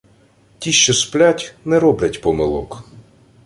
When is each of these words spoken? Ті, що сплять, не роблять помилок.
Ті, 0.59 0.71
що 0.71 0.93
сплять, 0.93 1.55
не 1.65 1.79
роблять 1.79 2.21
помилок. 2.21 2.83